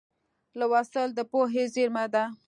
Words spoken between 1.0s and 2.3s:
د پوهې زېرمه ده.